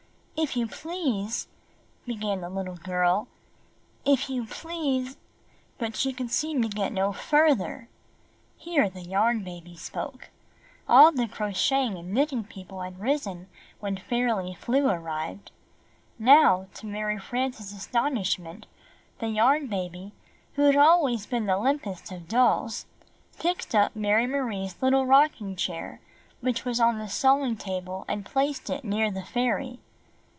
[0.43, 1.47] "If you please
[2.07, 3.27] —"began the Httle girl.
[4.05, 5.15] "If you please
[5.77, 7.89] —"but she could seem to get no further.
[8.57, 10.29] Here the Yarn Baby spoke.
[10.89, 13.49] All the Crocheting and Knitting People had risen
[13.81, 15.51] when Fairly Flew arrived.
[16.17, 18.65] Now, to Mary Frances' astonishment,
[19.19, 20.11] the Yarn Baby,
[20.55, 22.87] who had always been the limpest of dolls,
[23.39, 26.01] picked up Mary Marie's little rocking chair
[26.39, 29.77] which was on the sewing table and placed it near the fairy.